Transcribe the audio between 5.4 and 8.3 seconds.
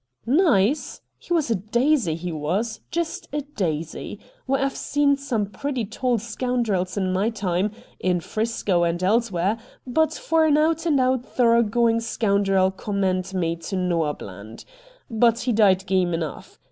pretty tall scoun drels in my time, in